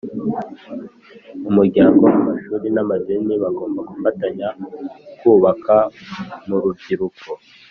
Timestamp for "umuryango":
1.49-2.03